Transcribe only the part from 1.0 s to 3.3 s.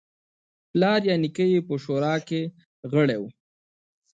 یا نیکه په شورا کې غړی و.